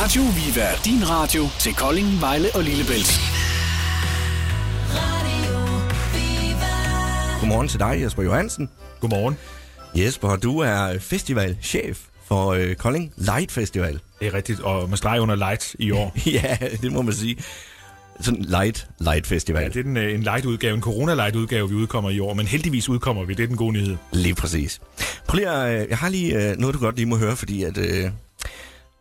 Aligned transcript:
Radio 0.00 0.22
Viva, 0.22 0.68
din 0.84 1.10
radio 1.10 1.42
til 1.58 1.74
Kolding, 1.74 2.20
Vejle 2.20 2.48
og 2.54 2.62
Lillebælt. 2.62 3.20
Godmorgen 7.40 7.68
til 7.68 7.80
dig, 7.80 8.00
Jesper 8.02 8.22
Johansen. 8.22 8.70
Godmorgen. 9.00 9.36
Jesper, 9.94 10.36
du 10.36 10.58
er 10.58 10.98
festivalchef 10.98 11.98
for 12.24 12.52
øh, 12.52 12.74
Kolding 12.74 13.12
Light 13.16 13.52
Festival. 13.52 14.00
Det 14.20 14.26
er 14.26 14.34
rigtigt, 14.34 14.60
og 14.60 14.88
med 14.88 14.96
streg 14.96 15.20
under 15.20 15.34
light 15.34 15.76
i 15.78 15.90
år. 15.90 16.12
ja, 16.42 16.56
det 16.82 16.92
må 16.92 17.02
man 17.02 17.14
sige. 17.14 17.36
Sådan 18.20 18.42
light, 18.42 18.88
light 19.00 19.26
festival. 19.26 19.62
Ja, 19.62 19.68
det 19.68 19.76
er 19.76 19.82
den, 19.82 19.96
øh, 19.96 20.14
en 20.14 20.22
light-udgave, 20.22 20.74
en 20.74 20.82
corona-light-udgave, 20.82 21.68
vi 21.68 21.74
udkommer 21.74 22.10
i 22.10 22.20
år, 22.20 22.34
men 22.34 22.46
heldigvis 22.46 22.88
udkommer 22.88 23.24
vi. 23.24 23.34
Det 23.34 23.42
er 23.42 23.46
den 23.46 23.56
gode 23.56 23.72
nyhed. 23.72 23.96
Lige 24.12 24.34
præcis. 24.34 24.80
Prøv 25.28 25.36
lige 25.36 25.50
at, 25.50 25.82
øh, 25.82 25.88
jeg 25.88 25.98
har 25.98 26.08
lige 26.08 26.50
øh, 26.50 26.56
noget, 26.56 26.74
du 26.74 26.80
godt 26.80 26.96
lige 26.96 27.06
må 27.06 27.16
høre, 27.16 27.36
fordi 27.36 27.62
at 27.62 27.78
øh, 27.78 28.10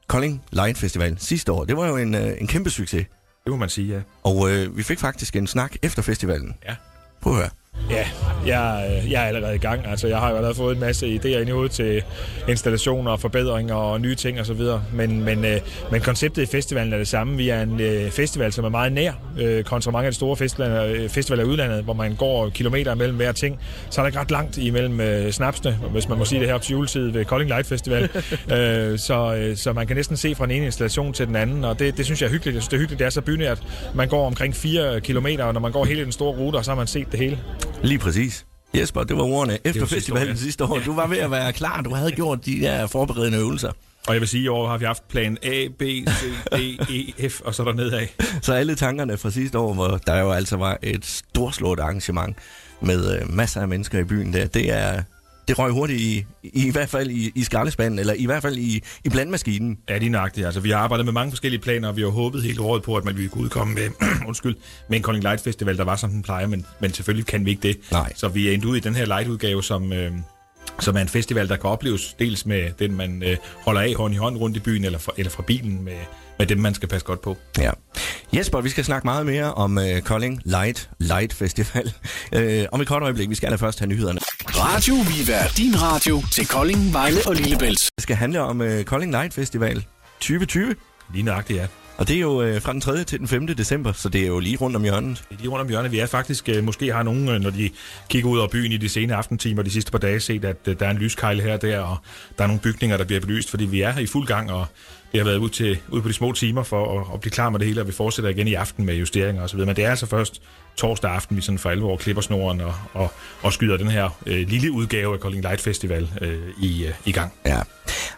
Kolding 0.10 0.42
Light 0.52 0.78
Festival 0.78 1.20
sidste 1.20 1.52
år, 1.52 1.66
det 1.66 1.78
var 1.78 1.88
jo 1.88 1.98
en, 1.98 2.16
øh, 2.16 2.42
en 2.42 2.48
kæmpe 2.48 2.70
succes. 2.70 3.06
Det 3.44 3.52
må 3.52 3.56
man 3.56 3.70
sige, 3.70 3.94
ja. 3.96 4.02
Og 4.24 4.52
øh, 4.52 4.78
vi 4.78 4.84
fik 4.84 5.00
faktisk 5.00 5.36
en 5.36 5.48
snak 5.48 5.76
efter 5.82 6.02
festivalen. 6.02 6.56
Ja. 6.66 6.76
Prøv 7.22 7.34
at 7.34 7.40
høre. 7.40 7.50
Ja, 7.90 8.08
jeg, 8.46 9.04
jeg 9.10 9.24
er 9.24 9.28
allerede 9.28 9.56
i 9.56 9.60
gang. 9.60 9.88
Altså, 9.88 10.08
jeg 10.08 10.18
har 10.18 10.30
jo 10.30 10.36
allerede 10.36 10.56
fået 10.56 10.74
en 10.74 10.80
masse 10.80 11.16
idéer 11.16 11.38
ind 11.40 11.50
i 11.50 11.52
hovedet 11.52 11.72
til 11.72 12.04
installationer 12.48 13.12
og 13.12 13.20
forbedringer 13.20 13.76
og 13.76 14.02
nye 14.02 14.16
ting 14.16 14.40
osv. 14.40 14.62
Men, 14.94 15.24
men, 15.24 15.46
øh, 15.46 15.60
men 15.92 16.02
konceptet 16.02 16.42
i 16.42 16.46
festivalen 16.46 16.94
er 16.94 16.98
det 16.98 17.08
samme. 17.08 17.38
Vi 17.38 17.50
er 17.50 17.62
en 17.62 17.82
øh, 17.82 18.12
festival, 18.12 18.54
som 18.54 18.66
er 18.66 18.70
meget 18.70 18.92
nær 18.92 19.12
øh, 19.40 19.64
kontra 19.64 19.92
mange 19.92 20.06
af 20.06 20.12
de 20.12 20.16
store 20.16 20.38
festivaler, 20.38 20.86
øh, 20.86 21.10
festivaler 21.10 21.44
i 21.44 21.48
udlandet, 21.48 21.84
hvor 21.84 21.94
man 21.94 22.16
går 22.16 22.50
kilometer 22.50 22.96
mellem 22.96 23.16
hver 23.18 23.32
ting. 23.32 23.60
Så 23.90 24.02
er 24.02 24.04
der 24.04 24.08
ikke 24.08 24.20
ret 24.20 24.32
langt 24.32 24.58
imellem 24.58 25.02
øh, 25.02 25.32
snapsene, 25.32 25.80
hvis 25.92 26.10
man 26.10 26.18
må 26.18 26.26
sige 26.26 26.40
det 26.40 26.48
her 26.48 26.56
op 26.56 26.62
til 26.62 26.74
juletid 26.74 27.10
ved 27.10 27.26
Kolding 27.26 27.50
Light 27.50 27.68
Festival. 27.68 28.04
øh, 28.54 29.00
så, 29.00 29.36
øh, 29.38 29.58
så 29.58 29.74
man 29.74 29.88
kan 29.88 29.96
næsten 29.96 30.18
se 30.18 30.36
fra 30.36 30.46
den 30.46 30.52
ene 30.52 30.66
installation 30.66 31.14
til 31.14 31.28
den 31.28 31.36
anden, 31.36 31.64
og 31.64 31.80
det, 31.80 31.98
det 31.98 32.06
synes 32.06 32.22
jeg 32.22 32.28
er 32.28 32.32
hyggeligt. 32.32 32.56
Jeg 32.56 32.62
synes, 32.62 32.70
det 32.70 32.78
er 32.78 32.82
hyggeligt, 32.82 33.00
det 33.00 33.06
er 33.06 33.10
så 33.10 33.22
bynært. 33.22 33.64
Man 33.96 34.08
går 34.08 34.28
omkring 34.28 34.56
4 34.56 35.02
kilometer, 35.02 35.44
og 35.44 35.54
når 35.54 35.62
man 35.62 35.72
går 35.72 35.86
hele 35.86 36.04
den 36.04 36.12
store 36.12 36.38
rute, 36.38 36.56
og 36.56 36.66
så 36.66 36.72
har 36.72 36.76
man 36.76 36.88
set 36.88 37.12
det 37.12 37.20
hele. 37.20 37.40
Lige 37.84 38.00
præcis. 38.00 38.46
Jesper, 38.76 39.04
det 39.04 39.18
var 39.18 39.24
ordene 39.24 39.58
efter 39.64 39.86
festivalen 39.86 40.38
sidste 40.38 40.64
år. 40.64 40.78
Ja. 40.80 40.86
Du 40.86 40.94
var 40.94 41.08
ved 41.08 41.18
at 41.18 41.32
være 41.32 41.54
klar. 41.54 41.82
Du 41.82 41.94
havde 41.94 42.12
gjort 42.12 42.46
de 42.46 42.60
der 42.62 42.88
forberedende 42.88 43.38
øvelser. 43.38 43.72
Og 44.08 44.14
jeg 44.14 44.22
vil 44.22 44.30
sige, 44.30 44.44
i 44.44 44.48
år 44.48 44.68
har 44.68 44.78
vi 44.78 44.86
haft 44.86 45.08
plan 45.08 45.38
A, 45.44 45.68
B, 45.80 45.82
C, 45.82 46.24
D, 46.52 46.92
E, 47.20 47.30
F, 47.30 47.42
og 47.42 47.56
så 47.56 47.64
der 47.64 47.74
nedad. 47.74 48.08
Så 48.42 48.54
alle 48.54 48.76
tankerne 48.76 49.18
fra 49.18 49.32
sidste 49.32 49.60
år, 49.60 49.74
hvor 49.74 50.00
der 50.08 50.20
jo 50.20 50.32
altså 50.32 50.58
var 50.58 50.78
et 50.84 51.06
storslået 51.06 51.80
arrangement 51.80 52.38
med 52.82 53.20
øh, 53.22 53.34
masser 53.34 53.62
af 53.62 53.68
mennesker 53.68 54.00
i 54.00 54.04
byen 54.04 54.34
der, 54.34 54.46
det 54.46 54.72
er 54.72 55.04
det 55.50 55.60
røg 55.60 55.72
hurtigt 55.72 56.02
i, 56.02 56.26
i, 56.44 56.68
i 56.68 56.72
hvert 56.72 56.90
fald 56.90 57.10
i, 57.10 57.32
i 57.36 57.44
skraldespanden, 57.44 58.00
eller 58.00 58.14
i 58.14 58.26
hvert 58.26 58.42
fald 58.42 58.58
i, 58.58 58.84
i 59.04 59.10
blandmaskinen. 59.10 59.78
Ja, 59.90 60.00
det 60.00 60.06
er 60.06 60.10
nøjagtigt. 60.10 60.46
Altså, 60.46 60.62
vi 60.62 60.70
har 60.70 60.78
arbejdet 60.78 61.06
med 61.06 61.14
mange 61.14 61.32
forskellige 61.32 61.62
planer, 61.62 61.88
og 61.88 61.96
vi 61.96 62.02
har 62.02 62.10
håbet 62.10 62.44
helt 62.44 62.60
året 62.60 62.84
på, 62.84 62.96
at 62.96 63.06
man 63.06 63.16
ville 63.16 63.30
kunne 63.30 63.44
udkomme 63.44 63.74
med, 63.74 63.90
undskyld, 64.28 64.56
med 64.90 64.98
en 64.98 65.04
Kolding 65.04 65.24
Light 65.24 65.42
Festival, 65.42 65.78
der 65.78 65.84
var 65.84 65.96
som 65.96 66.10
den 66.10 66.22
plejer, 66.22 66.48
men, 66.48 66.66
men 66.80 66.94
selvfølgelig 66.94 67.26
kan 67.26 67.46
vi 67.46 67.50
ikke 67.50 67.68
det. 67.68 67.78
Nej. 67.92 68.14
Så 68.16 68.28
vi 68.28 68.48
er 68.48 68.52
endt 68.52 68.66
ud 68.66 68.78
i 68.78 68.80
den 68.80 68.96
her 68.96 69.06
light-udgave, 69.06 69.64
som, 69.64 69.94
øh, 69.94 70.12
som 70.80 70.96
er 70.96 71.02
en 71.02 71.08
festival, 71.08 71.50
der 71.50 71.56
kan 71.56 71.70
opleves 71.70 72.16
dels 72.20 72.46
med 72.46 72.72
den, 72.80 72.96
man 72.96 73.24
øh, 73.24 73.38
holder 73.66 73.82
af 73.82 73.94
hånd 73.94 74.14
i 74.14 74.18
hånd 74.18 74.38
rundt 74.38 74.58
i 74.58 74.60
byen, 74.60 74.86
eller 74.86 75.00
fra, 75.00 75.12
eller 75.18 75.32
fra 75.32 75.44
bilen 75.44 75.84
med, 75.84 75.98
med 76.40 76.48
dem, 76.48 76.58
man 76.58 76.74
skal 76.74 76.90
passe 76.90 77.06
godt 77.06 77.22
på. 77.22 77.38
Ja. 77.60 77.72
Jesper, 78.34 78.62
vi 78.62 78.70
skal 78.70 78.86
snakke 78.86 79.08
meget 79.08 79.26
mere 79.26 79.54
om 79.54 79.78
øh, 79.78 80.02
Kolding 80.02 80.42
Light 80.46 80.90
Light 81.00 81.34
Festival. 81.34 81.94
øh, 82.36 82.66
om 82.72 82.82
et 82.82 82.88
kort 82.88 83.04
øjeblik, 83.04 83.30
vi 83.30 83.36
skal 83.36 83.48
allerførst 83.48 83.80
have 83.80 83.88
nyhederne. 83.88 84.20
Radio 84.60 84.94
Viva, 84.96 85.40
din 85.58 85.82
radio 85.82 86.22
til 86.32 86.48
Kolding, 86.48 86.94
Vejle 86.94 87.18
og 87.28 87.36
Lillebælt. 87.36 87.90
Det 87.96 88.04
skal 88.04 88.16
handle 88.16 88.42
om 88.42 88.62
øh, 88.62 88.84
Kolding 88.84 89.12
Light 89.12 89.34
Festival 89.34 89.86
2020. 90.20 90.76
Lige 91.14 91.24
nøjagtigt, 91.24 91.60
ja. 91.60 91.68
Og 91.98 92.08
det 92.08 92.16
er 92.16 92.20
jo 92.20 92.42
øh, 92.42 92.62
fra 92.62 92.74
den 92.74 92.82
3. 92.82 93.04
til 93.04 93.20
den 93.20 93.28
5. 93.28 93.48
december, 93.48 93.92
så 93.92 94.10
det 94.10 94.22
er 94.22 94.28
jo 94.28 94.40
lige 94.40 94.58
rundt 94.58 94.76
om 94.76 94.84
hjørnet. 94.84 95.24
Det 95.30 95.36
er 95.36 95.40
lige 95.40 95.50
rundt 95.50 95.62
om 95.62 95.70
hjørnet. 95.70 95.92
Vi 95.92 96.00
er 96.00 96.06
faktisk, 96.06 96.50
øh, 96.50 96.64
måske 96.64 96.94
har 96.94 97.04
nogen, 97.04 97.30
øh, 97.30 97.40
når 97.42 97.50
de 97.50 97.70
kigger 98.10 98.30
ud 98.30 98.38
over 98.38 98.48
byen 98.48 98.72
i 98.72 98.78
de 98.78 98.90
sene 98.90 99.16
aftentimer 99.16 99.64
de 99.64 99.72
sidste 99.72 99.92
par 99.92 99.98
dage, 99.98 100.20
set, 100.20 100.46
at 100.46 100.58
øh, 100.68 100.80
der 100.80 100.86
er 100.86 100.92
en 100.92 100.98
lyskejle 100.98 101.44
her 101.44 101.54
og 101.54 101.62
der, 101.62 101.80
og 101.80 101.98
der 102.38 102.44
er 102.44 102.48
nogle 102.48 102.62
bygninger, 102.62 102.98
der 102.98 103.06
bliver 103.06 103.20
belyst, 103.22 103.50
fordi 103.50 103.66
vi 103.66 103.82
er 103.82 103.98
i 103.98 104.08
fuld 104.08 104.28
gang, 104.28 104.52
og 104.52 104.66
vi 105.12 105.18
har 105.18 105.26
været 105.26 105.38
ude, 105.38 105.52
til, 105.52 105.80
ude 105.90 106.02
på 106.02 106.08
de 106.08 106.14
små 106.14 106.32
timer 106.32 106.64
for 106.64 107.00
at, 107.00 107.08
at 107.14 107.22
blive 107.22 107.32
klar 107.32 107.50
med 107.50 107.60
det 107.60 107.68
hele, 107.68 107.82
og 107.82 107.88
vi 107.88 107.92
fortsætter 107.92 108.30
igen 108.30 108.48
i 108.48 108.54
aften 108.54 108.86
med 108.86 108.96
justeringer 108.96 109.44
osv. 109.44 109.60
Men 109.60 109.76
det 109.76 109.86
er 109.86 109.90
altså 109.90 110.06
først 110.06 110.42
torsdag 110.76 111.12
aften, 111.12 111.38
vi 111.38 111.42
sådan 111.42 111.60
for 111.60 111.70
alvor 111.70 111.98
klipper 111.98 112.22
snoren 112.22 112.62
og, 112.62 112.74
og, 112.94 113.12
og 113.42 113.54
skyder 113.54 113.78
den 113.78 113.88
her 113.88 114.10
øh, 114.26 114.48
lille 114.48 114.72
udgave 114.72 115.14
af 115.14 115.20
Kolding 115.20 115.44
Light 115.44 115.62
Festival 115.62 116.10
øh, 116.22 116.40
i, 116.62 116.86
øh, 116.86 116.94
i 117.06 117.12
gang. 117.12 117.34
Ja, 117.46 117.60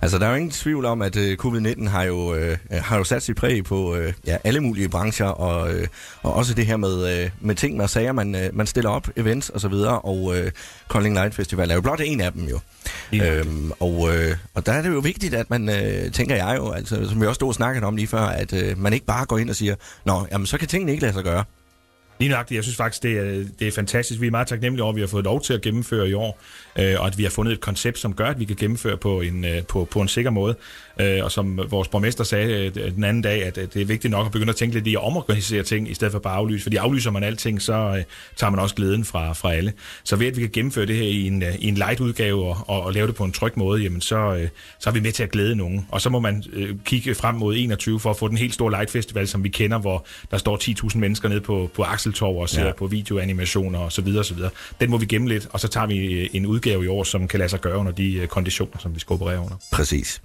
altså 0.02 0.20
der 0.20 0.26
er 0.26 0.30
jo 0.30 0.36
ingen 0.36 0.52
tvivl 0.52 0.86
om, 0.86 1.02
at 1.02 1.16
øh, 1.16 1.38
covid-19 1.46 1.90
har 1.90 2.04
jo, 2.04 2.36
øh, 2.36 2.58
har 2.72 2.98
jo 2.98 3.04
sat 3.04 3.24
sit 3.24 3.36
præg 3.36 3.64
på 3.64 3.96
øh, 3.96 4.14
ja, 4.28 4.38
alle 4.44 4.60
mulige 4.60 4.90
brancher, 4.90 5.26
og, 5.26 5.74
øh, 5.74 5.88
og 6.24 6.34
også 6.34 6.54
det 6.54 6.66
her 6.66 6.78
med, 6.78 7.24
øh, 7.24 7.30
med 7.40 7.56
ting 7.56 7.82
og 7.82 7.90
sager, 7.90 8.12
man, 8.12 8.36
øh, 8.36 8.50
man 8.54 8.68
stiller 8.68 8.90
op, 8.90 9.08
events 9.16 9.50
og 9.50 9.62
så 9.62 9.68
videre, 9.68 10.00
og 10.00 10.38
øh, 10.38 10.52
Kolding 10.88 11.16
Light 11.16 11.36
Festival 11.36 11.72
er 11.72 11.76
jo 11.76 11.82
blot 11.82 12.02
en 12.04 12.22
af 12.22 12.34
dem 12.34 12.44
jo. 12.44 12.60
Ja. 13.14 13.36
Øhm, 13.36 13.72
og, 13.80 14.16
øh, 14.16 14.36
og 14.54 14.66
der 14.66 14.72
er 14.72 14.82
det 14.82 14.90
jo 14.90 15.00
vigtigt, 15.00 15.34
at 15.34 15.50
man, 15.50 15.70
øh, 15.70 16.12
tænker 16.12 16.36
jeg 16.36 16.56
jo, 16.58 16.72
altså, 16.72 17.10
som 17.10 17.22
vi 17.22 17.26
også 17.26 17.36
stod 17.36 17.48
og 17.48 17.56
snakkede 17.56 17.86
om 17.86 17.96
lige 17.96 18.08
før, 18.08 18.22
at 18.22 18.54
øh, 18.54 18.78
man 18.78 18.94
ikke 18.94 19.06
bare 19.06 19.26
går 19.26 19.38
ind 19.38 19.50
og 19.50 19.56
siger, 19.56 19.76
nå, 20.06 20.28
jamen 20.32 20.46
så 20.46 20.58
kan 20.58 20.68
tingene 20.68 20.92
ikke 20.92 21.02
lade 21.02 21.14
sig 21.14 21.24
gøre. 21.24 21.44
Lige 22.22 22.30
nøjagtigt. 22.30 22.56
Jeg 22.56 22.64
synes 22.64 22.78
faktisk, 22.78 23.04
det 23.04 23.18
er, 23.18 23.44
det 23.60 23.68
er 23.68 23.72
fantastisk. 23.72 24.22
Vi 24.22 24.28
er 24.28 24.32
meget 24.32 24.48
taknemmelige 24.48 24.84
over, 24.84 24.92
at 24.92 24.96
vi 24.96 25.02
har 25.02 25.08
fået 25.08 25.24
lov 25.24 25.42
til 25.42 25.54
at 25.54 25.62
gennemføre 25.62 26.10
i 26.10 26.14
år, 26.14 26.40
øh, 26.80 26.96
og 27.00 27.08
at 27.08 27.18
vi 27.18 27.24
har 27.24 27.30
fundet 27.30 27.54
et 27.54 27.60
koncept, 27.60 28.00
som 28.00 28.14
gør, 28.14 28.28
at 28.28 28.40
vi 28.40 28.46
kan 28.46 28.56
gennemføre 28.56 28.98
på 28.98 29.22
en, 29.22 29.46
øh, 29.46 29.64
på, 29.64 29.88
på 29.92 30.02
en 30.02 30.08
sikker 30.08 30.32
måde. 30.32 30.56
Øh, 31.00 31.24
og 31.24 31.32
som 31.32 31.60
vores 31.70 31.88
borgmester 31.88 32.24
sagde 32.24 32.72
øh, 32.76 32.96
den 32.96 33.04
anden 33.04 33.24
dag, 33.24 33.44
at 33.44 33.58
øh, 33.58 33.68
det 33.74 33.82
er 33.82 33.86
vigtigt 33.86 34.12
nok 34.12 34.26
at 34.26 34.32
begynde 34.32 34.50
at 34.50 34.56
tænke 34.56 34.76
lidt 34.76 34.88
i 34.88 34.96
at 34.96 35.04
omorganisere 35.04 35.64
ting, 35.64 35.92
i 35.92 35.94
stedet 35.94 36.12
for 36.12 36.20
bare 36.20 36.34
at 36.34 36.40
aflyse. 36.40 36.64
Fordi 36.64 36.76
aflyser 36.76 37.12
man 37.12 37.24
alting, 37.24 37.62
så 37.62 37.74
øh, 37.74 38.04
tager 38.36 38.52
man 38.52 38.60
også 38.60 38.76
glæden 38.76 39.06
fra, 39.06 39.34
fra 39.34 39.54
alle. 39.54 39.74
Så 40.04 40.16
ved 40.16 40.28
at 40.28 40.36
vi 40.36 40.42
kan 40.42 40.50
gennemføre 40.54 40.86
det 40.86 40.96
her 40.96 41.04
i 41.04 41.28
en, 41.28 41.44
øh, 41.44 41.56
i 41.56 41.68
en 41.68 41.76
light 41.76 42.00
udgave 42.00 42.46
og, 42.46 42.58
og, 42.68 42.84
og 42.84 42.94
lave 42.94 43.08
det 43.08 43.16
på 43.16 43.24
en 43.24 43.32
tryg 43.32 43.54
måde, 43.56 43.82
jamen 43.82 44.02
så, 44.02 44.36
øh, 44.36 44.48
så 44.80 44.90
er 44.90 44.94
vi 44.94 45.00
med 45.00 45.12
til 45.12 45.24
at 45.24 45.32
glæde 45.32 45.56
nogen. 45.56 45.88
Og 45.90 46.02
så 46.02 46.10
må 46.10 46.20
man 46.20 46.44
øh, 46.54 46.76
kigge 46.86 47.16
frem 47.16 47.36
mod 47.36 47.56
21 47.58 48.00
for 48.00 48.10
at 48.10 48.18
få 48.18 48.28
den 48.28 48.38
helt 48.38 48.54
store 48.54 48.72
light 48.72 48.92
festival, 48.92 49.28
som 49.28 49.44
vi 49.44 49.50
kender, 49.50 49.80
hvor 49.80 50.06
der 50.32 50.38
står 50.38 50.58
10.000 50.90 50.98
mennesker 50.98 51.30
nede 51.30 51.42
på, 51.42 51.70
på 51.74 51.84
Akseltorv 52.12 52.38
og 52.38 52.50
ser 52.50 52.62
Ja. 52.62 52.68
ja. 52.68 52.74
på 52.74 52.88
videoanimationer 52.88 53.80
og 53.80 53.92
så 53.92 54.02
videre, 54.02 54.20
og 54.22 54.26
så 54.26 54.34
videre. 54.34 54.50
Den 54.82 54.90
må 54.90 54.98
vi 54.98 55.06
gemme 55.06 55.28
lidt, 55.28 55.48
og 55.52 55.60
så 55.60 55.68
tager 55.68 55.88
vi 55.88 55.98
øh, 56.14 56.30
en 56.34 56.46
udgave 56.46 56.84
i 56.84 56.88
år, 56.88 57.04
som 57.04 57.28
kan 57.28 57.40
lade 57.40 57.50
sig 57.50 57.62
gøre 57.62 57.78
under 57.78 57.92
de 57.92 58.14
øh, 58.14 58.28
konditioner, 58.28 58.78
som 58.80 58.96
vi 58.96 59.00
skal 59.00 59.14
operere 59.14 59.40
under. 59.40 59.56
Præcis. 59.72 60.22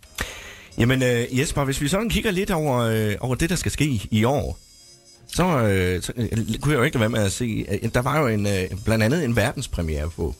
Jamen 0.78 1.02
øh, 1.02 1.38
Jesper, 1.38 1.64
hvis 1.64 1.80
vi 1.80 1.88
sådan 1.88 2.10
kigger 2.10 2.30
lidt 2.30 2.50
over, 2.50 2.78
øh, 2.78 3.14
over 3.20 3.34
det, 3.34 3.50
der 3.50 3.56
skal 3.56 3.72
ske 3.72 4.00
i 4.10 4.24
år, 4.24 4.58
så, 5.34 5.44
øh, 5.58 6.02
så 6.02 6.12
øh, 6.16 6.28
kunne 6.60 6.72
jeg 6.72 6.78
jo 6.78 6.82
ikke 6.82 6.96
lade 6.96 7.00
være 7.00 7.08
med 7.08 7.22
at 7.26 7.32
se, 7.32 7.66
øh, 7.82 7.90
der 7.94 8.02
var 8.02 8.20
jo 8.20 8.26
en, 8.26 8.46
øh, 8.46 8.64
blandt 8.84 9.04
andet 9.04 9.24
en 9.24 9.36
verdenspremiere 9.36 10.10
på. 10.10 10.34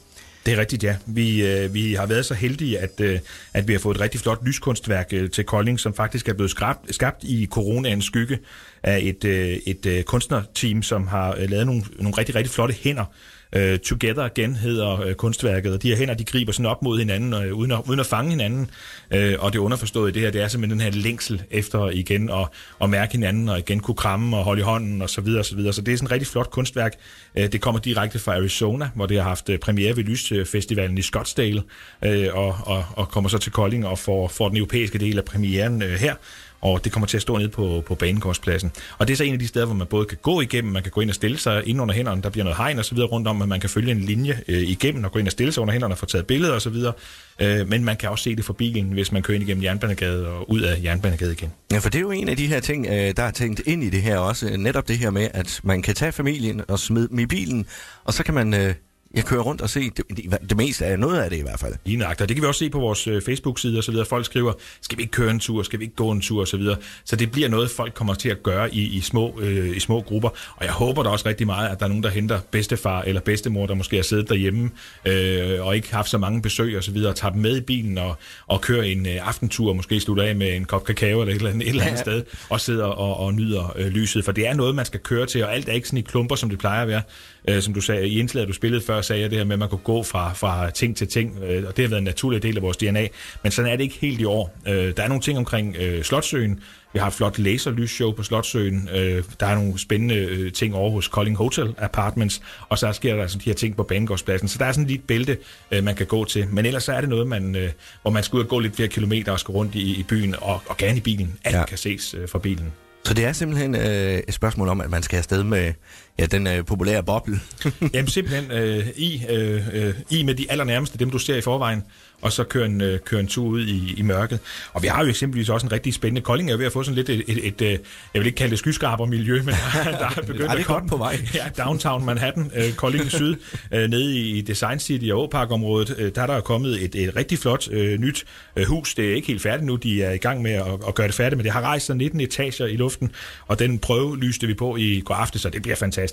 Det 0.46 0.54
er 0.54 0.58
rigtigt, 0.58 0.84
ja. 0.84 0.96
Vi, 1.06 1.46
øh, 1.46 1.74
vi 1.74 1.94
har 1.94 2.06
været 2.06 2.26
så 2.26 2.34
heldige, 2.34 2.78
at, 2.78 3.00
øh, 3.00 3.18
at 3.54 3.68
vi 3.68 3.72
har 3.72 3.80
fået 3.80 3.94
et 3.94 4.00
rigtig 4.00 4.20
flot 4.20 4.38
lyskunstværk 4.46 5.08
øh, 5.12 5.30
til 5.30 5.44
Kolding, 5.44 5.80
som 5.80 5.94
faktisk 5.94 6.28
er 6.28 6.32
blevet 6.32 6.50
skabt, 6.50 6.94
skabt 6.94 7.24
i 7.24 7.46
coronaens 7.50 8.04
skygge 8.04 8.38
af 8.82 8.98
et, 9.02 9.24
øh, 9.24 9.48
et 9.66 9.86
øh, 9.86 10.02
kunstnerteam, 10.02 10.82
som 10.82 11.06
har 11.06 11.36
øh, 11.38 11.50
lavet 11.50 11.66
nogle, 11.66 11.82
nogle 11.98 12.18
rigtig, 12.18 12.34
rigtig 12.34 12.52
flotte 12.52 12.74
hænder. 12.74 13.04
Øh, 13.52 13.78
Together 13.78 14.22
Again 14.22 14.56
hedder 14.56 15.00
øh, 15.00 15.14
kunstværket, 15.14 15.72
og 15.72 15.82
de 15.82 15.88
her 15.88 15.96
hænder, 15.96 16.14
de 16.14 16.24
griber 16.24 16.52
sådan 16.52 16.66
op 16.66 16.82
mod 16.82 16.98
hinanden, 16.98 17.34
øh, 17.34 17.54
uden, 17.54 17.72
at, 17.72 17.80
uden 17.88 18.00
at 18.00 18.06
fange 18.06 18.30
hinanden. 18.30 18.70
Øh, 19.10 19.34
og 19.38 19.52
det 19.52 19.58
underforståede 19.58 20.10
i 20.10 20.12
det 20.12 20.22
her, 20.22 20.30
det 20.30 20.42
er 20.42 20.48
simpelthen 20.48 20.80
den 20.80 20.92
her 20.92 21.02
længsel 21.02 21.42
efter 21.50 21.90
igen 21.90 22.30
at, 22.30 22.48
at 22.82 22.90
mærke 22.90 23.12
hinanden, 23.12 23.48
og 23.48 23.58
igen 23.58 23.80
kunne 23.80 23.94
kramme 23.94 24.36
og 24.36 24.44
holde 24.44 24.60
i 24.60 24.62
hånden, 24.62 25.02
og 25.02 25.10
så 25.10 25.20
videre, 25.20 25.40
og 25.40 25.44
så 25.44 25.56
videre. 25.56 25.72
Så 25.72 25.80
det 25.80 25.92
er 25.92 25.96
sådan 25.96 26.06
et 26.06 26.12
rigtig 26.12 26.26
flot 26.26 26.50
kunstværk. 26.50 26.92
Øh, 27.38 27.52
det 27.52 27.60
kommer 27.60 27.80
direkte 27.80 28.18
fra 28.18 28.34
Arizona, 28.34 28.90
hvor 28.94 29.06
det 29.06 29.16
har 29.16 29.24
haft 29.24 29.48
øh, 29.48 29.58
premiere 29.58 29.96
ved 29.96 30.04
Lysfestivalen 30.04 30.98
i 30.98 31.02
Scottsdale, 31.02 31.62
øh, 32.04 32.28
og, 32.32 32.56
og, 32.62 32.84
og 32.92 33.08
kommer 33.08 33.30
så 33.30 33.38
til 33.38 33.52
Kolding 33.52 33.86
og 33.86 33.98
får, 33.98 34.28
får 34.28 34.48
den 34.48 34.56
europæiske 34.56 34.98
del 34.98 35.18
af 35.18 35.24
premieren 35.24 35.82
øh, 35.82 35.90
her 35.90 36.14
og 36.60 36.84
det 36.84 36.92
kommer 36.92 37.06
til 37.06 37.16
at 37.16 37.22
stå 37.22 37.38
nede 37.38 37.48
på, 37.48 37.82
på 37.86 37.94
banegårdspladsen. 37.94 38.72
Og 38.98 39.08
det 39.08 39.12
er 39.12 39.16
så 39.16 39.24
en 39.24 39.32
af 39.32 39.38
de 39.38 39.46
steder, 39.48 39.66
hvor 39.66 39.74
man 39.74 39.86
både 39.86 40.06
kan 40.06 40.18
gå 40.22 40.40
igennem, 40.40 40.72
man 40.72 40.82
kan 40.82 40.92
gå 40.92 41.00
ind 41.00 41.10
og 41.10 41.14
stille 41.14 41.38
sig 41.38 41.62
ind 41.68 41.80
under 41.80 41.94
hænderne, 41.94 42.22
der 42.22 42.30
bliver 42.30 42.44
noget 42.44 42.56
hegn 42.56 42.78
og 42.78 42.84
så 42.84 42.94
videre 42.94 43.08
rundt 43.08 43.28
om, 43.28 43.36
men 43.36 43.48
man 43.48 43.60
kan 43.60 43.70
følge 43.70 43.90
en 43.90 44.00
linje 44.00 44.40
øh, 44.48 44.62
igennem 44.62 45.04
og 45.04 45.12
gå 45.12 45.18
ind 45.18 45.28
og 45.28 45.32
stille 45.32 45.52
sig 45.52 45.60
under 45.60 45.72
hænderne 45.72 45.94
og 45.94 45.98
få 45.98 46.06
taget 46.06 46.26
billeder 46.26 46.54
og 46.54 46.62
så 46.62 46.70
videre. 46.70 46.92
Øh, 47.40 47.68
men 47.68 47.84
man 47.84 47.96
kan 47.96 48.10
også 48.10 48.24
se 48.24 48.36
det 48.36 48.44
fra 48.44 48.52
bilen, 48.52 48.84
hvis 48.92 49.12
man 49.12 49.22
kører 49.22 49.34
ind 49.34 49.48
igennem 49.48 49.64
Jernbanegade 49.64 50.28
og 50.28 50.50
ud 50.50 50.60
af 50.60 50.82
Jernbanegade 50.84 51.32
igen. 51.32 51.52
Ja, 51.72 51.78
for 51.78 51.90
det 51.90 51.98
er 51.98 52.02
jo 52.02 52.10
en 52.10 52.28
af 52.28 52.36
de 52.36 52.46
her 52.46 52.60
ting, 52.60 52.86
øh, 52.86 53.12
der 53.16 53.22
er 53.22 53.30
tænkt 53.30 53.60
ind 53.66 53.84
i 53.84 53.90
det 53.90 54.02
her 54.02 54.18
også. 54.18 54.56
Netop 54.56 54.88
det 54.88 54.98
her 54.98 55.10
med, 55.10 55.28
at 55.34 55.60
man 55.62 55.82
kan 55.82 55.94
tage 55.94 56.12
familien 56.12 56.62
og 56.68 56.78
smide 56.78 57.08
dem 57.08 57.18
i 57.18 57.26
bilen, 57.26 57.66
og 58.04 58.14
så 58.14 58.22
kan 58.22 58.34
man 58.34 58.54
øh, 58.54 58.74
jeg 59.14 59.24
kører 59.24 59.42
rundt 59.42 59.62
og 59.62 59.70
se 59.70 59.80
det, 59.80 60.04
det, 60.08 60.38
det 60.48 60.56
meste 60.56 60.86
af 60.86 60.98
noget 60.98 61.20
af 61.20 61.30
det 61.30 61.36
i 61.36 61.42
hvert 61.42 61.60
fald. 61.60 61.74
Lige 61.84 61.98
nøjagtigt. 61.98 62.28
Det 62.28 62.36
kan 62.36 62.42
vi 62.42 62.46
også 62.46 62.58
se 62.58 62.70
på 62.70 62.78
vores 62.78 63.06
øh, 63.06 63.22
Facebook-side 63.22 63.78
og 63.78 63.84
så 63.84 63.90
videre. 63.90 64.06
Folk 64.06 64.24
skriver, 64.24 64.52
skal 64.80 64.98
vi 64.98 65.02
ikke 65.02 65.12
køre 65.12 65.30
en 65.30 65.40
tur, 65.40 65.62
skal 65.62 65.78
vi 65.78 65.84
ikke 65.84 65.96
gå 65.96 66.10
en 66.10 66.20
tur 66.20 66.40
og 66.40 66.48
så 66.48 66.56
videre. 66.56 66.76
Så 67.04 67.16
det 67.16 67.30
bliver 67.30 67.48
noget, 67.48 67.70
folk 67.70 67.94
kommer 67.94 68.14
til 68.14 68.28
at 68.28 68.42
gøre 68.42 68.74
i, 68.74 68.96
i, 68.96 69.00
små, 69.00 69.40
øh, 69.40 69.76
i 69.76 69.80
små 69.80 70.00
grupper. 70.00 70.28
Og 70.56 70.64
jeg 70.64 70.72
håber 70.72 71.02
da 71.02 71.08
også 71.08 71.28
rigtig 71.28 71.46
meget, 71.46 71.68
at 71.68 71.78
der 71.78 71.84
er 71.84 71.88
nogen, 71.88 72.02
der 72.02 72.10
henter 72.10 72.40
bedstefar 72.50 73.02
eller 73.02 73.20
bedstemor, 73.20 73.66
der 73.66 73.74
måske 73.74 73.96
har 73.96 74.02
siddet 74.02 74.28
derhjemme 74.28 74.70
øh, 75.04 75.66
og 75.66 75.76
ikke 75.76 75.94
haft 75.94 76.10
så 76.10 76.18
mange 76.18 76.42
besøg 76.42 76.76
og 76.76 76.84
så 76.84 76.90
videre, 76.90 77.10
og 77.10 77.16
tager 77.16 77.32
dem 77.32 77.42
med 77.42 77.56
i 77.56 77.60
bilen 77.60 77.98
og, 77.98 78.16
og 78.46 78.60
kører 78.60 78.82
en 78.82 79.06
øh, 79.06 79.28
aftentur, 79.28 79.72
måske 79.72 80.00
slutter 80.00 80.24
af 80.24 80.36
med 80.36 80.56
en 80.56 80.64
kop 80.64 80.84
kakao 80.84 81.20
eller 81.20 81.34
et 81.34 81.36
eller 81.36 81.50
andet, 81.50 81.62
et 81.62 81.68
eller 81.68 81.82
andet 81.82 81.96
ja. 81.96 82.02
sted, 82.02 82.22
og 82.50 82.60
sidder 82.60 82.84
og, 82.84 83.16
og 83.26 83.34
nyder 83.34 83.72
øh, 83.76 83.86
lyset. 83.86 84.24
For 84.24 84.32
det 84.32 84.46
er 84.46 84.54
noget, 84.54 84.74
man 84.74 84.84
skal 84.84 85.00
køre 85.00 85.26
til, 85.26 85.44
og 85.44 85.54
alt 85.54 85.68
er 85.68 85.72
ikke 85.72 85.88
sådan 85.88 85.98
i 85.98 86.02
klumper, 86.02 86.36
som 86.36 86.50
det 86.50 86.58
plejer 86.58 86.82
at 86.82 86.88
være. 86.88 87.02
Øh, 87.48 87.62
som 87.62 87.74
du 87.74 87.80
sagde, 87.80 88.08
i 88.08 88.18
indslaget, 88.18 88.48
du 88.48 88.52
spillede 88.52 88.82
før, 88.86 88.95
sagde 89.02 89.22
jeg 89.22 89.30
det 89.30 89.38
her 89.38 89.44
med, 89.44 89.52
at 89.52 89.58
man 89.58 89.68
kunne 89.68 89.78
gå 89.78 90.02
fra, 90.02 90.32
fra 90.32 90.70
ting 90.70 90.96
til 90.96 91.08
ting, 91.08 91.38
øh, 91.42 91.64
og 91.68 91.76
det 91.76 91.84
har 91.84 91.88
været 91.88 91.98
en 91.98 92.04
naturlig 92.04 92.42
del 92.42 92.56
af 92.56 92.62
vores 92.62 92.76
DNA. 92.76 93.08
Men 93.42 93.52
sådan 93.52 93.72
er 93.72 93.76
det 93.76 93.84
ikke 93.84 93.98
helt 94.00 94.20
i 94.20 94.24
år. 94.24 94.56
Øh, 94.68 94.96
der 94.96 95.02
er 95.02 95.08
nogle 95.08 95.22
ting 95.22 95.38
omkring 95.38 95.76
øh, 95.76 96.02
Slotsøen. 96.02 96.60
Vi 96.92 96.98
har 96.98 97.06
et 97.06 97.12
flot 97.12 97.38
laserlysshow 97.38 98.12
på 98.12 98.22
Slotsøen. 98.22 98.88
Øh, 98.94 99.24
der 99.40 99.46
er 99.46 99.54
nogle 99.54 99.78
spændende 99.78 100.14
øh, 100.14 100.52
ting 100.52 100.74
over 100.74 100.90
hos 100.90 101.08
Kolding 101.08 101.36
Hotel 101.36 101.74
Apartments, 101.78 102.42
og 102.68 102.78
så 102.78 102.92
sker 102.92 103.14
der 103.14 103.22
altså 103.22 103.38
de 103.38 103.44
her 103.44 103.54
ting 103.54 103.76
på 103.76 103.82
Banegårdspladsen. 103.82 104.48
Så 104.48 104.58
der 104.58 104.64
er 104.64 104.72
sådan 104.72 104.86
lidt 104.86 105.06
bælte, 105.06 105.38
øh, 105.70 105.84
man 105.84 105.94
kan 105.94 106.06
gå 106.06 106.24
til. 106.24 106.46
Men 106.48 106.66
ellers 106.66 106.84
så 106.84 106.92
er 106.92 107.00
det 107.00 107.08
noget, 107.08 107.26
man, 107.26 107.56
øh, 107.56 107.70
hvor 108.02 108.10
man 108.10 108.22
skal 108.22 108.36
ud 108.36 108.42
og 108.42 108.48
gå 108.48 108.58
lidt 108.58 108.76
flere 108.76 108.88
kilometer 108.88 109.32
og 109.32 109.40
skal 109.40 109.52
rundt 109.52 109.74
i, 109.74 110.00
i 110.00 110.02
byen, 110.02 110.34
og, 110.38 110.62
og 110.66 110.76
gerne 110.76 110.96
i 110.96 111.00
bilen. 111.00 111.38
Alt 111.44 111.56
ja. 111.56 111.64
kan 111.64 111.78
ses 111.78 112.14
øh, 112.14 112.28
fra 112.28 112.38
bilen. 112.38 112.72
Så 113.06 113.14
det 113.14 113.24
er 113.24 113.32
simpelthen 113.32 113.74
øh, 113.74 114.18
et 114.28 114.34
spørgsmål 114.34 114.68
om, 114.68 114.80
at 114.80 114.90
man 114.90 115.02
skal 115.02 115.16
afsted 115.16 115.42
med 115.42 115.72
ja, 116.18 116.26
den 116.26 116.46
øh, 116.46 116.64
populære 116.64 117.02
boble. 117.02 117.40
Jamen 117.94 118.08
simpelthen 118.08 118.50
øh, 118.50 118.86
i, 118.96 119.22
øh, 119.30 119.68
øh, 119.72 119.94
i 120.10 120.22
med 120.22 120.34
de 120.34 120.50
allernærmeste, 120.50 120.98
dem 120.98 121.10
du 121.10 121.18
ser 121.18 121.36
i 121.36 121.40
forvejen, 121.40 121.82
og 122.22 122.32
så 122.32 122.44
køre 122.44 122.66
en, 122.66 122.80
øh, 122.80 122.98
køre 122.98 123.20
en 123.20 123.26
tur 123.26 123.46
ud 123.46 123.66
i, 123.66 123.94
i 123.96 124.02
mørket. 124.02 124.38
Og 124.72 124.82
vi 124.82 124.88
har 124.88 125.02
jo 125.02 125.08
eksempelvis 125.08 125.48
også 125.48 125.66
en 125.66 125.72
rigtig 125.72 125.94
spændende 125.94 126.20
Kolding 126.20 126.50
er 126.50 126.56
ved 126.56 126.66
at 126.66 126.72
få 126.72 126.82
sådan 126.82 126.94
lidt 126.94 127.08
et, 127.08 127.22
et, 127.28 127.46
et, 127.46 127.62
et 127.62 127.80
jeg 128.14 128.20
vil 128.20 128.26
ikke 128.26 128.36
kalde 128.36 128.50
det 128.50 128.58
skyskraber-miljø, 128.58 129.42
men 129.42 129.46
der, 129.74 129.82
der 129.84 130.06
er 130.16 130.22
begyndt 130.26 130.52
at 130.52 130.64
komme 130.64 130.88
på 130.88 130.96
vej. 130.96 131.18
Ja, 131.34 131.64
downtown 131.64 132.04
Manhattan, 132.04 132.50
øh, 132.56 132.72
Kolding 132.72 133.10
Syd, 133.10 133.36
øh, 133.72 133.90
nede 133.90 134.16
i 134.16 134.40
Design 134.40 134.78
City 134.78 135.10
og 135.10 135.22
Åpark-området, 135.22 135.94
øh, 135.98 136.12
der 136.14 136.22
er 136.22 136.26
der 136.26 136.40
kommet 136.40 136.84
et, 136.84 136.94
et 136.94 137.16
rigtig 137.16 137.38
flot 137.38 137.68
øh, 137.70 137.98
nyt 138.00 138.24
øh, 138.56 138.66
hus. 138.66 138.94
Det 138.94 139.10
er 139.10 139.14
ikke 139.14 139.28
helt 139.28 139.42
færdigt 139.42 139.66
nu, 139.66 139.76
de 139.76 140.02
er 140.02 140.10
i 140.10 140.16
gang 140.16 140.42
med 140.42 140.52
at, 140.52 140.66
at 140.88 140.94
gøre 140.94 141.06
det 141.06 141.14
færdigt, 141.14 141.36
men 141.36 141.44
det 141.44 141.52
har 141.52 141.60
rejst 141.60 141.86
sig 141.86 141.96
19 141.96 142.20
etager 142.20 142.66
i 142.66 142.76
luften, 142.76 143.12
og 143.46 143.58
den 143.58 143.78
prøve 143.78 144.18
lyste 144.18 144.46
vi 144.46 144.54
på 144.54 144.76
i 144.76 145.00
går 145.04 145.14
aftes, 145.14 145.40
så 145.40 145.50
det 145.50 145.62
bliver 145.62 145.76
fantastisk. 145.76 146.05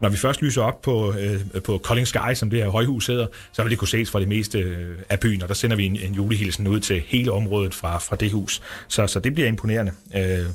Når 0.00 0.08
vi 0.08 0.16
først 0.16 0.42
lyser 0.42 0.62
op 0.62 0.82
på, 0.82 1.14
øh, 1.18 1.62
på 1.64 1.78
Kolding 1.78 2.08
Sky, 2.08 2.34
som 2.34 2.50
det 2.50 2.58
her 2.58 2.68
højhus 2.68 3.06
hedder, 3.06 3.26
så 3.52 3.62
vil 3.62 3.70
det 3.70 3.78
kunne 3.78 3.88
ses 3.88 4.10
fra 4.10 4.20
det 4.20 4.28
meste 4.28 4.58
øh, 4.58 4.96
af 5.08 5.20
byen, 5.20 5.42
og 5.42 5.48
der 5.48 5.54
sender 5.54 5.76
vi 5.76 5.86
en, 5.86 5.96
en 5.96 6.14
julehilsen 6.14 6.66
ud 6.66 6.80
til 6.80 7.02
hele 7.06 7.32
området 7.32 7.74
fra, 7.74 7.98
fra 7.98 8.16
det 8.16 8.30
hus. 8.30 8.62
Så, 8.88 9.06
så 9.06 9.20
det 9.20 9.34
bliver 9.34 9.48
imponerende 9.48 9.92
øh, 10.16 10.38
øh, 10.40 10.46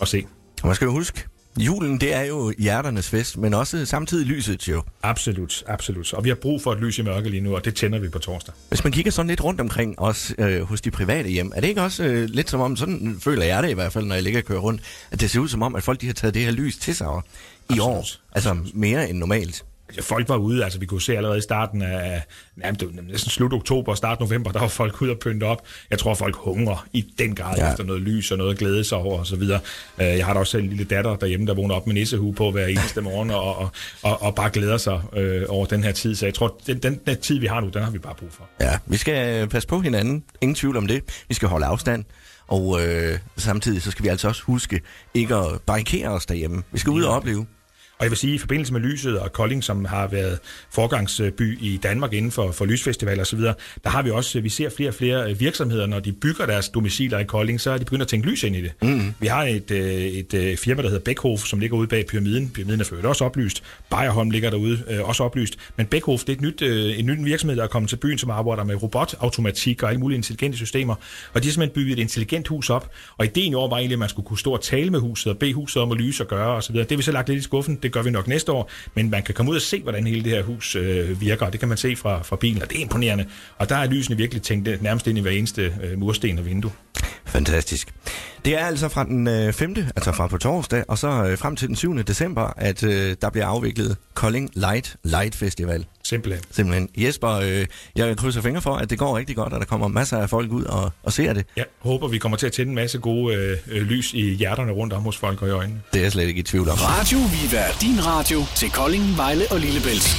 at 0.00 0.08
se. 0.08 0.26
Og 0.62 0.66
man 0.68 0.74
skal 0.74 0.84
jo 0.84 0.92
huske, 0.92 1.24
Julen, 1.58 2.00
det 2.00 2.14
er 2.14 2.22
jo 2.22 2.52
hjerternes 2.58 3.10
fest, 3.10 3.36
men 3.36 3.54
også 3.54 3.86
samtidig 3.86 4.26
lyset 4.26 4.68
jo. 4.68 4.82
Absolut, 5.02 5.64
absolut. 5.66 6.12
Og 6.12 6.24
vi 6.24 6.28
har 6.28 6.36
brug 6.36 6.62
for 6.62 6.72
et 6.72 6.78
lys 6.80 6.98
i 6.98 7.02
mørke 7.02 7.28
lige 7.30 7.40
nu, 7.40 7.54
og 7.54 7.64
det 7.64 7.74
tænder 7.74 7.98
vi 7.98 8.08
på 8.08 8.18
torsdag. 8.18 8.54
Hvis 8.68 8.84
man 8.84 8.92
kigger 8.92 9.10
sådan 9.12 9.28
lidt 9.28 9.44
rundt 9.44 9.60
omkring 9.60 9.98
os 9.98 10.34
øh, 10.38 10.62
hos 10.62 10.80
de 10.80 10.90
private 10.90 11.28
hjem, 11.28 11.52
er 11.54 11.60
det 11.60 11.68
ikke 11.68 11.82
også 11.82 12.04
øh, 12.04 12.28
lidt 12.28 12.50
som 12.50 12.60
om, 12.60 12.76
sådan 12.76 13.16
føler 13.20 13.44
jeg 13.44 13.62
det 13.62 13.70
i 13.70 13.74
hvert 13.74 13.92
fald, 13.92 14.04
når 14.04 14.14
jeg 14.14 14.24
ligger 14.24 14.40
og 14.40 14.44
kører 14.44 14.58
rundt, 14.60 14.82
at 15.10 15.20
det 15.20 15.30
ser 15.30 15.40
ud 15.40 15.48
som 15.48 15.62
om, 15.62 15.74
at 15.74 15.82
folk 15.82 16.00
de 16.00 16.06
har 16.06 16.12
taget 16.12 16.34
det 16.34 16.42
her 16.42 16.50
lys 16.50 16.76
til 16.78 16.94
sig 16.96 17.06
i 17.06 17.72
Absolut. 17.72 17.86
år? 17.88 18.06
Altså 18.32 18.56
mere 18.74 19.10
end 19.10 19.18
normalt. 19.18 19.64
Altså, 19.96 20.08
folk 20.08 20.28
var 20.28 20.36
ude, 20.36 20.64
altså 20.64 20.78
vi 20.78 20.86
kunne 20.86 21.02
se 21.02 21.16
allerede 21.16 21.38
i 21.38 21.40
starten 21.40 21.82
af, 21.82 22.22
nærmest, 22.56 22.84
næsten 23.08 23.30
slut 23.30 23.52
oktober 23.52 23.92
og 23.92 23.96
start 23.96 24.20
november, 24.20 24.52
der 24.52 24.60
var 24.60 24.68
folk 24.68 25.02
ude 25.02 25.10
og 25.10 25.18
pynte 25.18 25.44
op. 25.44 25.62
Jeg 25.90 25.98
tror, 25.98 26.14
folk 26.14 26.36
hungrer 26.36 26.86
i 26.92 27.06
den 27.18 27.34
grad 27.34 27.56
ja. 27.56 27.70
efter 27.70 27.84
noget 27.84 28.02
lys 28.02 28.30
og 28.30 28.38
noget 28.38 28.50
at 28.50 28.58
glæde 28.58 28.84
sig 28.84 28.98
over 28.98 29.18
og 29.18 29.26
så 29.26 29.36
videre. 29.36 29.60
Øh, 30.00 30.06
jeg 30.06 30.26
har 30.26 30.32
da 30.32 30.38
også 30.38 30.50
selv 30.50 30.62
en 30.62 30.68
lille 30.68 30.84
datter 30.84 31.16
derhjemme, 31.16 31.46
der 31.46 31.54
vågner 31.54 31.74
op 31.74 31.86
med 31.86 31.94
nissehue 31.94 32.34
på 32.34 32.50
hver 32.50 32.66
eneste 32.66 33.00
morgen 33.00 33.30
og, 33.30 33.56
og, 33.56 33.70
og, 34.02 34.22
og 34.22 34.34
bare 34.34 34.50
glæder 34.50 34.76
sig 34.76 35.00
øh, 35.16 35.42
over 35.48 35.66
den 35.66 35.84
her 35.84 35.92
tid. 35.92 36.14
Så 36.14 36.26
jeg 36.26 36.34
tror, 36.34 36.60
den, 36.66 36.78
den, 36.78 37.00
den 37.06 37.20
tid, 37.20 37.38
vi 37.38 37.46
har 37.46 37.60
nu, 37.60 37.68
den 37.68 37.82
har 37.82 37.90
vi 37.90 37.98
bare 37.98 38.14
brug 38.14 38.32
for. 38.32 38.48
Ja, 38.60 38.78
vi 38.86 38.96
skal 38.96 39.48
passe 39.48 39.68
på 39.68 39.80
hinanden. 39.80 40.24
Ingen 40.40 40.54
tvivl 40.54 40.76
om 40.76 40.86
det. 40.86 41.24
Vi 41.28 41.34
skal 41.34 41.48
holde 41.48 41.66
afstand. 41.66 42.04
Og 42.46 42.80
øh, 42.82 43.18
samtidig 43.36 43.82
så 43.82 43.90
skal 43.90 44.02
vi 44.02 44.08
altså 44.08 44.28
også 44.28 44.42
huske 44.42 44.80
ikke 45.14 45.34
at 45.34 45.60
barrikere 45.66 46.08
os 46.08 46.26
derhjemme. 46.26 46.62
Vi 46.72 46.78
skal 46.78 46.90
ud 46.90 47.02
og 47.02 47.14
opleve. 47.14 47.46
Og 48.00 48.04
jeg 48.04 48.10
vil 48.10 48.18
sige, 48.18 48.34
i 48.34 48.38
forbindelse 48.38 48.72
med 48.72 48.80
Lyset 48.80 49.18
og 49.18 49.32
Kolding, 49.32 49.64
som 49.64 49.84
har 49.84 50.06
været 50.06 50.38
forgangsby 50.70 51.58
i 51.60 51.80
Danmark 51.82 52.12
inden 52.12 52.30
for, 52.30 52.52
for 52.52 52.64
lysfestivaler 52.64 53.22
osv., 53.22 53.40
der 53.84 53.88
har 53.88 54.02
vi 54.02 54.10
også, 54.10 54.40
vi 54.40 54.48
ser 54.48 54.70
flere 54.70 54.90
og 54.90 54.94
flere 54.94 55.38
virksomheder, 55.38 55.86
når 55.86 56.00
de 56.00 56.12
bygger 56.12 56.46
deres 56.46 56.68
domiciler 56.68 57.18
i 57.18 57.24
Kolding, 57.24 57.60
så 57.60 57.70
er 57.70 57.78
de 57.78 57.84
begyndt 57.84 58.02
at 58.02 58.08
tænke 58.08 58.28
lys 58.28 58.42
ind 58.42 58.56
i 58.56 58.62
det. 58.62 58.72
Mm. 58.82 59.14
Vi 59.20 59.26
har 59.26 59.44
et, 59.44 59.70
øh, 59.70 59.80
et, 59.80 60.34
et 60.34 60.58
firma, 60.58 60.82
der 60.82 60.88
hedder 60.88 61.04
Beckhof, 61.04 61.40
som 61.40 61.60
ligger 61.60 61.76
ude 61.76 61.86
bag 61.86 62.06
pyramiden. 62.06 62.50
Pyramiden 62.54 62.80
er 62.80 62.84
for 62.84 63.08
også 63.08 63.24
oplyst. 63.24 63.62
Bayerholm 63.90 64.30
ligger 64.30 64.50
derude, 64.50 64.82
øh, 64.90 65.08
også 65.08 65.24
oplyst. 65.24 65.56
Men 65.76 65.86
Beckhof, 65.86 66.20
det 66.20 66.28
er 66.28 66.36
et 66.36 66.40
nyt, 66.40 66.62
øh, 66.62 66.98
en 66.98 67.06
ny 67.06 67.24
virksomhed, 67.24 67.56
der 67.56 67.62
er 67.62 67.68
kommet 67.68 67.88
til 67.88 67.96
byen, 67.96 68.18
som 68.18 68.30
arbejder 68.30 68.64
med 68.64 68.82
robotautomatik 68.82 69.82
og 69.82 69.88
alle 69.88 70.00
mulige 70.00 70.16
intelligente 70.16 70.58
systemer. 70.58 70.94
Og 71.34 71.42
de 71.42 71.48
har 71.48 71.52
simpelthen 71.52 71.74
bygget 71.74 71.92
et 71.98 72.02
intelligent 72.02 72.48
hus 72.48 72.70
op. 72.70 72.90
Og 73.18 73.24
ideen 73.24 73.52
i 73.52 73.54
år 73.54 73.68
var 73.68 73.76
egentlig, 73.76 73.94
at 73.94 73.98
man 73.98 74.08
skulle 74.08 74.26
kunne 74.26 74.38
stå 74.38 74.52
og 74.52 74.60
tale 74.60 74.90
med 74.90 75.00
huset 75.00 75.32
og 75.32 75.38
bede 75.38 75.52
huset 75.52 75.82
om 75.82 75.92
at 75.92 75.98
lyse 75.98 76.22
og 76.22 76.28
gøre 76.28 76.48
osv. 76.48 76.76
Det 76.76 76.90
har 76.90 76.96
vi 76.96 77.02
så 77.02 77.12
lagt 77.12 77.28
lidt 77.28 77.38
i 77.38 77.42
skuffen. 77.42 77.78
Det 77.82 77.89
det 77.90 77.94
gør 77.94 78.02
vi 78.02 78.10
nok 78.10 78.28
næste 78.28 78.52
år, 78.52 78.70
men 78.94 79.10
man 79.10 79.22
kan 79.22 79.34
komme 79.34 79.50
ud 79.50 79.56
og 79.56 79.62
se, 79.62 79.82
hvordan 79.82 80.06
hele 80.06 80.24
det 80.24 80.32
her 80.32 80.42
hus 80.42 80.76
øh, 80.76 81.20
virker, 81.20 81.46
og 81.46 81.52
det 81.52 81.60
kan 81.60 81.68
man 81.68 81.78
se 81.78 81.96
fra, 81.96 82.22
fra 82.22 82.36
bilen, 82.36 82.62
og 82.62 82.70
det 82.70 82.78
er 82.78 82.82
imponerende. 82.82 83.26
Og 83.58 83.68
der 83.68 83.76
er 83.76 83.86
lysene 83.86 84.16
virkelig 84.16 84.42
tænkt 84.42 84.82
nærmest 84.82 85.06
ind 85.06 85.18
i 85.18 85.20
hver 85.20 85.30
eneste 85.30 85.74
øh, 85.82 85.98
mursten 85.98 86.38
og 86.38 86.46
vindue. 86.46 86.72
Fantastisk. 87.30 87.88
Det 88.44 88.60
er 88.60 88.66
altså 88.66 88.88
fra 88.88 89.04
den 89.04 89.26
øh, 89.26 89.52
5., 89.52 89.76
altså 89.96 90.12
fra 90.12 90.26
på 90.26 90.38
torsdag, 90.38 90.84
og 90.88 90.98
så 90.98 91.08
øh, 91.08 91.38
frem 91.38 91.56
til 91.56 91.68
den 91.68 91.76
7. 91.76 91.98
december, 91.98 92.52
at 92.56 92.82
øh, 92.82 93.16
der 93.22 93.30
bliver 93.30 93.46
afviklet 93.46 93.96
Kolding 94.14 94.50
Light 94.54 94.96
Light 95.04 95.34
Festival. 95.34 95.84
Simpelthen. 96.04 96.44
Simpelthen. 96.50 96.88
Jesper, 96.96 97.30
øh, 97.30 97.66
jeg 97.96 98.16
krydser 98.16 98.40
fingre 98.40 98.60
for, 98.60 98.74
at 98.74 98.90
det 98.90 98.98
går 98.98 99.18
rigtig 99.18 99.36
godt, 99.36 99.52
og 99.52 99.60
der 99.60 99.66
kommer 99.66 99.88
masser 99.88 100.18
af 100.18 100.30
folk 100.30 100.52
ud 100.52 100.64
og, 100.64 100.92
og 101.02 101.12
ser 101.12 101.32
det. 101.32 101.46
Ja, 101.56 101.62
håber 101.78 102.08
vi 102.08 102.18
kommer 102.18 102.38
til 102.38 102.46
at 102.46 102.52
tænde 102.52 102.68
en 102.68 102.74
masse 102.74 102.98
gode 102.98 103.34
øh, 103.34 103.56
øh, 103.70 103.82
lys 103.82 104.12
i 104.14 104.34
hjerterne 104.34 104.72
rundt 104.72 104.92
om 104.92 105.02
hos 105.02 105.16
folk 105.16 105.42
og 105.42 105.48
i 105.48 105.50
øjnene. 105.50 105.80
Det 105.92 105.98
er 105.98 106.02
jeg 106.02 106.12
slet 106.12 106.28
ikke 106.28 106.40
i 106.40 106.42
tvivl 106.42 106.68
om. 106.68 106.78
Radio 106.80 107.18
Viva, 107.18 107.64
din 107.80 108.06
radio 108.06 108.40
til 108.56 108.70
Kolding, 108.70 109.16
Vejle 109.16 109.44
og 109.50 109.60
Lillebælt. 109.60 110.16